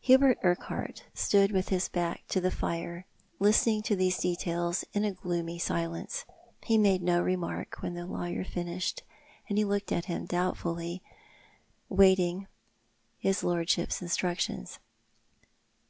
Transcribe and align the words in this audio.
Hubert 0.00 0.38
Urquhart 0.42 1.04
stood 1.12 1.52
with 1.52 1.68
his 1.68 1.86
back 1.90 2.24
to 2.28 2.40
the 2.40 2.50
fire, 2.50 3.04
listening 3.38 3.82
to 3.82 3.94
these 3.94 4.16
details 4.16 4.86
in 4.94 5.04
a 5.04 5.12
gloomy 5.12 5.58
silence. 5.58 6.24
He 6.64 6.78
made 6.78 7.02
no 7.02 7.20
remark 7.20 7.76
when 7.82 7.92
the 7.92 8.06
lawyer 8.06 8.42
finished, 8.42 9.02
and 9.50 9.58
looked 9.58 9.92
at 9.92 10.06
him 10.06 10.24
doubtfully, 10.24 11.02
waiting 11.90 12.46
his 13.18 13.44
lordship's 13.44 14.00
instructions. 14.00 14.78